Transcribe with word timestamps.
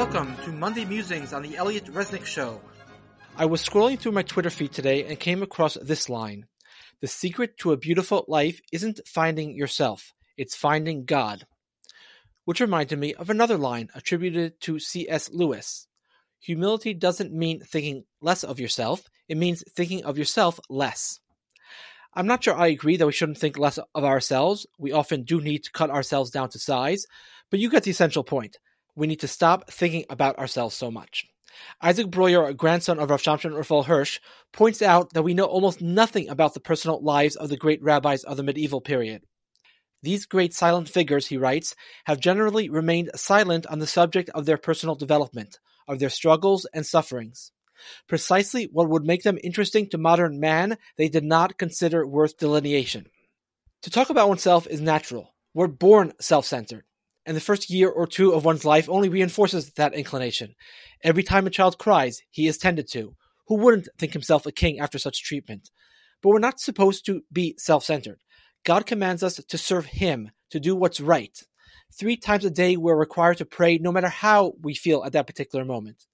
Welcome 0.00 0.34
to 0.44 0.50
Monday 0.52 0.86
Musings 0.86 1.34
on 1.34 1.42
the 1.42 1.58
Elliot 1.58 1.84
Resnick 1.92 2.24
Show. 2.24 2.62
I 3.36 3.44
was 3.44 3.62
scrolling 3.62 3.98
through 3.98 4.12
my 4.12 4.22
Twitter 4.22 4.48
feed 4.48 4.72
today 4.72 5.04
and 5.04 5.20
came 5.20 5.42
across 5.42 5.74
this 5.74 6.08
line. 6.08 6.46
The 7.02 7.06
secret 7.06 7.58
to 7.58 7.72
a 7.72 7.76
beautiful 7.76 8.24
life 8.26 8.62
isn't 8.72 9.06
finding 9.06 9.54
yourself, 9.54 10.14
it's 10.38 10.56
finding 10.56 11.04
God. 11.04 11.44
Which 12.46 12.62
reminded 12.62 12.98
me 12.98 13.12
of 13.12 13.28
another 13.28 13.58
line 13.58 13.90
attributed 13.94 14.58
to 14.62 14.78
C.S. 14.78 15.28
Lewis. 15.34 15.86
Humility 16.38 16.94
doesn't 16.94 17.34
mean 17.34 17.60
thinking 17.60 18.04
less 18.22 18.42
of 18.42 18.58
yourself, 18.58 19.02
it 19.28 19.36
means 19.36 19.62
thinking 19.68 20.02
of 20.04 20.16
yourself 20.16 20.58
less. 20.70 21.20
I'm 22.14 22.26
not 22.26 22.42
sure 22.42 22.56
I 22.56 22.68
agree 22.68 22.96
that 22.96 23.06
we 23.06 23.12
shouldn't 23.12 23.36
think 23.36 23.58
less 23.58 23.78
of 23.94 24.04
ourselves. 24.04 24.66
We 24.78 24.92
often 24.92 25.24
do 25.24 25.42
need 25.42 25.64
to 25.64 25.72
cut 25.72 25.90
ourselves 25.90 26.30
down 26.30 26.48
to 26.48 26.58
size, 26.58 27.04
but 27.50 27.60
you 27.60 27.68
get 27.68 27.82
the 27.82 27.90
essential 27.90 28.24
point. 28.24 28.56
We 29.00 29.06
need 29.06 29.20
to 29.20 29.28
stop 29.28 29.70
thinking 29.70 30.04
about 30.10 30.38
ourselves 30.38 30.76
so 30.76 30.90
much. 30.90 31.26
Isaac 31.80 32.10
Breuer, 32.10 32.44
a 32.44 32.52
grandson 32.52 32.98
of 32.98 33.08
Rav 33.08 33.22
Shamshon 33.22 33.56
Raphael 33.56 33.84
Hirsch, 33.84 34.20
points 34.52 34.82
out 34.82 35.14
that 35.14 35.22
we 35.22 35.32
know 35.32 35.46
almost 35.46 35.80
nothing 35.80 36.28
about 36.28 36.52
the 36.52 36.60
personal 36.60 37.02
lives 37.02 37.34
of 37.34 37.48
the 37.48 37.56
great 37.56 37.82
rabbis 37.82 38.24
of 38.24 38.36
the 38.36 38.42
medieval 38.42 38.82
period. 38.82 39.22
These 40.02 40.26
great 40.26 40.52
silent 40.52 40.90
figures, 40.90 41.28
he 41.28 41.38
writes, 41.38 41.74
have 42.04 42.20
generally 42.20 42.68
remained 42.68 43.10
silent 43.14 43.66
on 43.68 43.78
the 43.78 43.86
subject 43.86 44.28
of 44.34 44.44
their 44.44 44.58
personal 44.58 44.96
development, 44.96 45.60
of 45.88 45.98
their 45.98 46.10
struggles 46.10 46.66
and 46.74 46.84
sufferings. 46.84 47.52
Precisely 48.06 48.68
what 48.70 48.90
would 48.90 49.06
make 49.06 49.22
them 49.22 49.38
interesting 49.42 49.88
to 49.88 49.96
modern 49.96 50.40
man, 50.40 50.76
they 50.98 51.08
did 51.08 51.24
not 51.24 51.56
consider 51.56 52.06
worth 52.06 52.36
delineation. 52.36 53.06
To 53.80 53.90
talk 53.90 54.10
about 54.10 54.28
oneself 54.28 54.66
is 54.66 54.82
natural. 54.82 55.34
We're 55.54 55.68
born 55.68 56.12
self 56.20 56.44
centered. 56.44 56.84
And 57.26 57.36
the 57.36 57.40
first 57.40 57.70
year 57.70 57.88
or 57.88 58.06
two 58.06 58.32
of 58.32 58.44
one's 58.44 58.64
life 58.64 58.88
only 58.88 59.08
reinforces 59.08 59.72
that 59.72 59.94
inclination. 59.94 60.54
Every 61.04 61.22
time 61.22 61.46
a 61.46 61.50
child 61.50 61.78
cries, 61.78 62.22
he 62.30 62.46
is 62.46 62.58
tended 62.58 62.88
to. 62.92 63.14
Who 63.48 63.56
wouldn't 63.56 63.88
think 63.98 64.12
himself 64.12 64.46
a 64.46 64.52
king 64.52 64.80
after 64.80 64.98
such 64.98 65.22
treatment? 65.22 65.70
But 66.22 66.30
we're 66.30 66.38
not 66.38 66.60
supposed 66.60 67.06
to 67.06 67.22
be 67.32 67.54
self 67.58 67.84
centered. 67.84 68.20
God 68.64 68.86
commands 68.86 69.22
us 69.22 69.36
to 69.36 69.58
serve 69.58 69.86
Him, 69.86 70.30
to 70.50 70.60
do 70.60 70.76
what's 70.76 71.00
right. 71.00 71.36
Three 71.98 72.16
times 72.16 72.44
a 72.44 72.50
day, 72.50 72.76
we're 72.76 72.96
required 72.96 73.38
to 73.38 73.44
pray 73.44 73.78
no 73.78 73.90
matter 73.90 74.08
how 74.08 74.52
we 74.62 74.74
feel 74.74 75.02
at 75.04 75.12
that 75.12 75.26
particular 75.26 75.64
moment. 75.64 76.04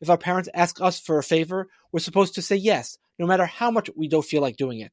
If 0.00 0.10
our 0.10 0.18
parents 0.18 0.48
ask 0.52 0.80
us 0.80 1.00
for 1.00 1.18
a 1.18 1.22
favor, 1.22 1.68
we're 1.92 2.00
supposed 2.00 2.34
to 2.34 2.42
say 2.42 2.56
yes, 2.56 2.98
no 3.18 3.26
matter 3.26 3.46
how 3.46 3.70
much 3.70 3.88
we 3.96 4.08
don't 4.08 4.24
feel 4.24 4.42
like 4.42 4.56
doing 4.56 4.80
it. 4.80 4.92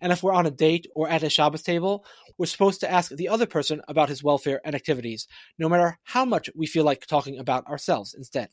And 0.00 0.12
if 0.12 0.22
we're 0.22 0.34
on 0.34 0.46
a 0.46 0.50
date 0.50 0.86
or 0.94 1.08
at 1.08 1.22
a 1.22 1.30
Shabbos 1.30 1.62
table, 1.62 2.04
we're 2.38 2.46
supposed 2.46 2.80
to 2.80 2.90
ask 2.90 3.10
the 3.10 3.28
other 3.28 3.46
person 3.46 3.82
about 3.88 4.08
his 4.08 4.22
welfare 4.22 4.60
and 4.64 4.74
activities, 4.74 5.26
no 5.58 5.68
matter 5.68 5.98
how 6.04 6.24
much 6.24 6.50
we 6.54 6.66
feel 6.66 6.84
like 6.84 7.06
talking 7.06 7.38
about 7.38 7.66
ourselves 7.66 8.14
instead. 8.14 8.48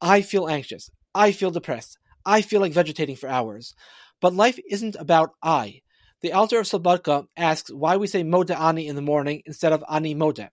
I 0.00 0.22
feel 0.22 0.48
anxious. 0.48 0.90
I 1.14 1.32
feel 1.32 1.50
depressed. 1.50 1.98
I 2.24 2.42
feel 2.42 2.60
like 2.60 2.72
vegetating 2.72 3.16
for 3.16 3.28
hours. 3.28 3.74
But 4.20 4.34
life 4.34 4.58
isn't 4.68 4.96
about 4.96 5.30
I. 5.42 5.82
The 6.22 6.32
Alter 6.32 6.58
of 6.58 6.66
Slobodka 6.66 7.26
asks 7.36 7.70
why 7.70 7.96
we 7.96 8.06
say 8.06 8.22
Moda 8.22 8.58
Ani 8.58 8.86
in 8.88 8.96
the 8.96 9.02
morning 9.02 9.42
instead 9.46 9.72
of 9.72 9.84
Ani 9.90 10.14
Moda. 10.14 10.48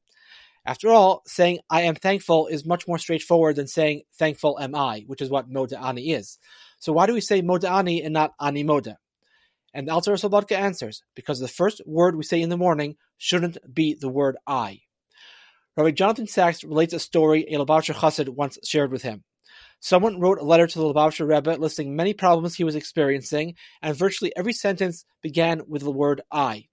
After 0.65 0.89
all, 0.89 1.23
saying 1.25 1.59
I 1.69 1.81
am 1.81 1.95
thankful 1.95 2.47
is 2.47 2.65
much 2.65 2.87
more 2.87 2.97
straightforward 2.97 3.55
than 3.57 3.67
saying 3.67 4.03
thankful 4.17 4.59
am 4.59 4.75
I, 4.75 5.03
which 5.07 5.21
is 5.21 5.29
what 5.29 5.49
Moda 5.49 5.81
Ani 5.81 6.11
is. 6.11 6.37
So 6.79 6.93
why 6.93 7.05
do 7.05 7.13
we 7.13 7.21
say 7.21 7.41
Moda 7.41 7.69
Ani 7.69 8.01
and 8.01 8.13
not 8.13 8.33
Ani 8.39 8.63
Moda? 8.63 8.95
And 9.73 9.87
the 9.87 9.93
Alter 9.93 10.15
answers, 10.55 11.03
because 11.15 11.39
the 11.39 11.47
first 11.47 11.81
word 11.85 12.15
we 12.15 12.23
say 12.23 12.41
in 12.41 12.49
the 12.49 12.57
morning 12.57 12.95
shouldn't 13.17 13.57
be 13.73 13.95
the 13.99 14.09
word 14.09 14.37
I. 14.45 14.81
Rabbi 15.75 15.91
Jonathan 15.91 16.27
Sacks 16.27 16.63
relates 16.63 16.93
a 16.93 16.99
story 16.99 17.45
a 17.49 17.57
Lubavitcher 17.57 17.95
Chassid 17.95 18.29
once 18.29 18.59
shared 18.63 18.91
with 18.91 19.01
him. 19.01 19.23
Someone 19.79 20.19
wrote 20.19 20.39
a 20.39 20.45
letter 20.45 20.67
to 20.67 20.79
the 20.79 20.85
Lubavitcher 20.85 21.27
Rebbe 21.27 21.59
listing 21.59 21.95
many 21.95 22.13
problems 22.13 22.55
he 22.55 22.63
was 22.63 22.75
experiencing, 22.75 23.55
and 23.81 23.95
virtually 23.95 24.31
every 24.35 24.53
sentence 24.53 25.05
began 25.21 25.63
with 25.67 25.81
the 25.81 25.91
word 25.91 26.21
I. 26.31 26.67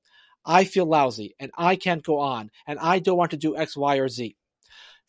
I 0.44 0.65
feel 0.65 0.87
lousy, 0.87 1.34
and 1.41 1.50
I 1.56 1.77
can't 1.77 2.05
go 2.05 2.19
on, 2.19 2.50
and 2.66 2.78
I 2.78 2.99
don't 2.99 3.16
want 3.16 3.31
to 3.31 3.37
do 3.37 3.56
X, 3.56 3.77
Y, 3.77 3.97
or 3.97 4.09
Z. 4.09 4.37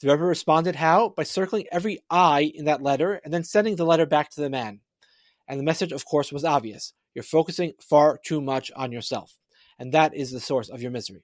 The 0.01 0.09
Rebbe 0.09 0.23
responded 0.23 0.75
how? 0.77 1.09
By 1.09 1.23
circling 1.23 1.67
every 1.71 1.99
I 2.09 2.51
in 2.55 2.65
that 2.65 2.81
letter 2.81 3.21
and 3.23 3.31
then 3.31 3.43
sending 3.43 3.75
the 3.75 3.85
letter 3.85 4.07
back 4.07 4.31
to 4.31 4.41
the 4.41 4.49
man. 4.49 4.79
And 5.47 5.59
the 5.59 5.63
message, 5.63 5.91
of 5.91 6.05
course, 6.05 6.31
was 6.31 6.43
obvious. 6.43 6.93
You're 7.13 7.23
focusing 7.23 7.73
far 7.81 8.19
too 8.23 8.41
much 8.41 8.71
on 8.75 8.91
yourself. 8.91 9.37
And 9.77 9.93
that 9.93 10.13
is 10.13 10.31
the 10.31 10.39
source 10.39 10.69
of 10.69 10.81
your 10.81 10.91
misery. 10.91 11.23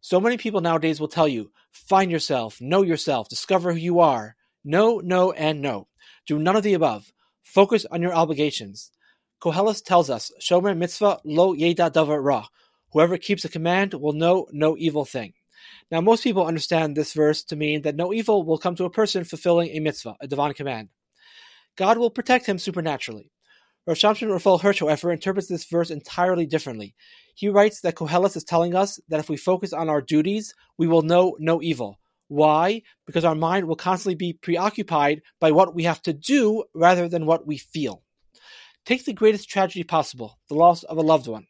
So 0.00 0.20
many 0.20 0.36
people 0.36 0.60
nowadays 0.60 1.00
will 1.00 1.08
tell 1.08 1.28
you, 1.28 1.50
find 1.72 2.10
yourself, 2.10 2.60
know 2.60 2.82
yourself, 2.82 3.28
discover 3.28 3.72
who 3.72 3.78
you 3.78 4.00
are. 4.00 4.36
No, 4.64 5.00
no, 5.02 5.32
and 5.32 5.60
no. 5.60 5.88
Do 6.26 6.38
none 6.38 6.56
of 6.56 6.62
the 6.62 6.74
above. 6.74 7.12
Focus 7.42 7.84
on 7.90 8.02
your 8.02 8.14
obligations. 8.14 8.92
Koheles 9.40 9.84
tells 9.84 10.10
us, 10.10 10.30
Shomer 10.40 10.76
mitzvah 10.76 11.20
lo 11.24 11.54
yeda 11.54 11.90
davar 11.90 12.22
ra. 12.22 12.46
Whoever 12.92 13.18
keeps 13.18 13.44
a 13.44 13.48
command 13.48 13.94
will 13.94 14.12
know 14.12 14.46
no 14.52 14.76
evil 14.76 15.04
thing. 15.04 15.34
Now, 15.90 16.00
most 16.00 16.22
people 16.22 16.46
understand 16.46 16.96
this 16.96 17.12
verse 17.12 17.42
to 17.44 17.56
mean 17.56 17.82
that 17.82 17.96
no 17.96 18.12
evil 18.12 18.44
will 18.44 18.58
come 18.58 18.74
to 18.76 18.84
a 18.84 18.90
person 18.90 19.24
fulfilling 19.24 19.70
a 19.70 19.80
mitzvah, 19.80 20.16
a 20.20 20.26
divine 20.26 20.54
command. 20.54 20.90
God 21.76 21.98
will 21.98 22.10
protect 22.10 22.46
him 22.46 22.58
supernaturally. 22.58 23.30
Rav 23.88 23.96
Shamshon 23.96 24.30
Raphael 24.30 24.58
Hirsch, 24.58 24.80
however, 24.80 25.10
interprets 25.10 25.48
this 25.48 25.64
verse 25.64 25.88
entirely 25.88 26.44
differently. 26.44 26.94
He 27.34 27.48
writes 27.48 27.80
that 27.80 27.94
Koheles 27.94 28.36
is 28.36 28.44
telling 28.44 28.74
us 28.74 29.00
that 29.08 29.18
if 29.18 29.30
we 29.30 29.38
focus 29.38 29.72
on 29.72 29.88
our 29.88 30.02
duties, 30.02 30.54
we 30.76 30.86
will 30.86 31.00
know 31.00 31.38
no 31.40 31.62
evil. 31.62 31.98
Why? 32.26 32.82
Because 33.06 33.24
our 33.24 33.34
mind 33.34 33.66
will 33.66 33.76
constantly 33.76 34.14
be 34.14 34.34
preoccupied 34.34 35.22
by 35.40 35.52
what 35.52 35.74
we 35.74 35.84
have 35.84 36.02
to 36.02 36.12
do 36.12 36.64
rather 36.74 37.08
than 37.08 37.24
what 37.24 37.46
we 37.46 37.56
feel. 37.56 38.02
Take 38.84 39.06
the 39.06 39.14
greatest 39.14 39.48
tragedy 39.48 39.84
possible, 39.84 40.38
the 40.50 40.54
loss 40.54 40.82
of 40.82 40.98
a 40.98 41.00
loved 41.00 41.26
one. 41.26 41.46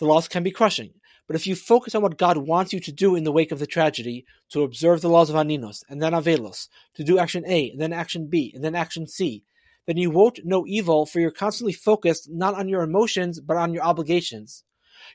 The 0.00 0.04
loss 0.04 0.28
can 0.28 0.42
be 0.42 0.50
crushing, 0.50 0.90
but 1.26 1.34
if 1.34 1.46
you 1.46 1.56
focus 1.56 1.94
on 1.94 2.02
what 2.02 2.18
God 2.18 2.36
wants 2.36 2.74
you 2.74 2.80
to 2.80 2.92
do 2.92 3.16
in 3.16 3.24
the 3.24 3.32
wake 3.32 3.52
of 3.52 3.58
the 3.58 3.66
tragedy, 3.66 4.26
to 4.50 4.64
observe 4.64 5.00
the 5.00 5.08
laws 5.08 5.30
of 5.30 5.36
Aninos, 5.36 5.82
and 5.88 6.02
then 6.02 6.12
Avelos, 6.12 6.68
to 6.96 7.04
do 7.04 7.18
action 7.18 7.42
A, 7.46 7.70
and 7.70 7.80
then 7.80 7.94
action 7.94 8.26
B, 8.26 8.52
and 8.54 8.62
then 8.62 8.74
action 8.74 9.06
C, 9.06 9.44
then 9.90 9.96
you 9.96 10.10
won't 10.10 10.44
know 10.44 10.64
evil, 10.66 11.04
for 11.04 11.18
you're 11.18 11.32
constantly 11.32 11.72
focused 11.72 12.30
not 12.30 12.54
on 12.54 12.68
your 12.68 12.82
emotions, 12.82 13.40
but 13.40 13.56
on 13.56 13.74
your 13.74 13.82
obligations. 13.82 14.62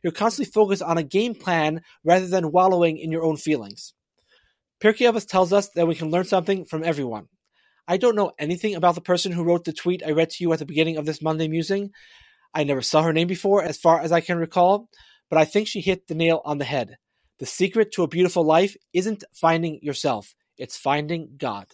You're 0.03 0.11
constantly 0.11 0.51
focused 0.51 0.83
on 0.83 0.97
a 0.97 1.03
game 1.03 1.33
plan 1.33 1.81
rather 2.03 2.27
than 2.27 2.51
wallowing 2.51 2.97
in 2.97 3.09
your 3.09 3.23
own 3.23 3.37
feelings. 3.37 3.93
Pirkei 4.81 5.09
Avos 5.09 5.25
tells 5.25 5.53
us 5.53 5.69
that 5.69 5.87
we 5.87 5.95
can 5.95 6.11
learn 6.11 6.25
something 6.25 6.65
from 6.65 6.83
everyone. 6.83 7.27
I 7.87 7.95
don't 7.95 8.15
know 8.15 8.33
anything 8.37 8.75
about 8.75 8.95
the 8.95 9.01
person 9.01 9.31
who 9.31 9.43
wrote 9.43 9.63
the 9.63 9.71
tweet 9.71 10.03
I 10.05 10.11
read 10.11 10.31
to 10.31 10.43
you 10.43 10.51
at 10.51 10.59
the 10.59 10.65
beginning 10.65 10.97
of 10.97 11.05
this 11.05 11.21
Monday 11.21 11.47
musing. 11.47 11.91
I 12.53 12.65
never 12.65 12.81
saw 12.81 13.03
her 13.03 13.13
name 13.13 13.27
before, 13.27 13.63
as 13.63 13.77
far 13.77 14.01
as 14.01 14.11
I 14.11 14.19
can 14.21 14.37
recall, 14.37 14.89
but 15.29 15.39
I 15.39 15.45
think 15.45 15.67
she 15.67 15.81
hit 15.81 16.07
the 16.07 16.15
nail 16.15 16.41
on 16.43 16.57
the 16.57 16.65
head. 16.65 16.97
The 17.39 17.45
secret 17.45 17.91
to 17.93 18.03
a 18.03 18.07
beautiful 18.07 18.43
life 18.43 18.75
isn't 18.93 19.23
finding 19.33 19.79
yourself, 19.81 20.35
it's 20.57 20.77
finding 20.77 21.35
God. 21.37 21.67